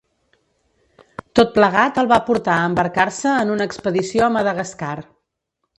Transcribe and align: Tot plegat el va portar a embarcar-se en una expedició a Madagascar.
Tot 1.39 1.51
plegat 1.59 2.01
el 2.05 2.09
va 2.13 2.19
portar 2.31 2.57
a 2.63 2.73
embarcar-se 2.73 3.37
en 3.45 3.53
una 3.59 3.71
expedició 3.73 4.29
a 4.29 4.33
Madagascar. 4.41 4.95